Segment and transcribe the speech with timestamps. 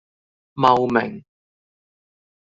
[0.55, 1.23] 茂名